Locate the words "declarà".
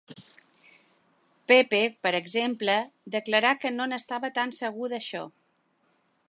3.17-3.53